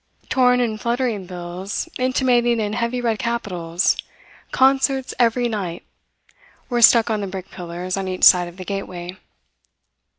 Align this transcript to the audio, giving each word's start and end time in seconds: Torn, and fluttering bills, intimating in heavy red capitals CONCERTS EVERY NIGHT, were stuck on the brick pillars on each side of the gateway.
Torn, 0.29 0.59
and 0.61 0.81
fluttering 0.81 1.27
bills, 1.27 1.87
intimating 1.99 2.59
in 2.59 2.73
heavy 2.73 2.99
red 3.01 3.19
capitals 3.19 3.95
CONCERTS 4.51 5.13
EVERY 5.19 5.47
NIGHT, 5.47 5.83
were 6.69 6.81
stuck 6.81 7.11
on 7.11 7.21
the 7.21 7.27
brick 7.27 7.51
pillars 7.51 7.95
on 7.97 8.07
each 8.07 8.23
side 8.23 8.47
of 8.47 8.57
the 8.57 8.65
gateway. 8.65 9.19